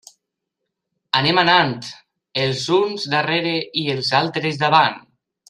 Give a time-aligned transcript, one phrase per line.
[1.19, 1.73] Anem anant,
[2.45, 3.53] els uns darrere
[3.83, 4.99] i els altres davant.